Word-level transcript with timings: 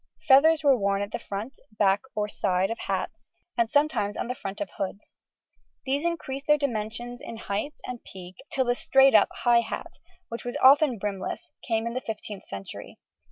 Feathers 0.27 0.63
were 0.63 0.75
worn 0.75 1.03
at 1.03 1.11
the 1.11 1.19
front, 1.19 1.59
back, 1.77 2.01
or 2.15 2.27
side 2.27 2.71
of 2.71 2.79
hats, 2.87 3.29
and 3.55 3.69
sometimes 3.69 4.17
on 4.17 4.25
the 4.25 4.33
front 4.33 4.59
of 4.59 4.67
the 4.69 4.73
hoods; 4.83 5.13
these 5.85 6.03
increased 6.05 6.47
their 6.47 6.57
dimensions 6.57 7.21
in 7.21 7.37
height 7.37 7.75
and 7.85 8.03
peak, 8.03 8.37
till 8.51 8.65
the 8.65 8.73
straight 8.73 9.13
up 9.13 9.29
high 9.43 9.61
hat, 9.61 9.99
which 10.29 10.43
was 10.43 10.57
often 10.59 10.97
brimless, 10.97 11.51
came 11.67 11.85
in 11.85 11.93
the 11.93 12.01
15th 12.01 12.45
century. 12.45 12.97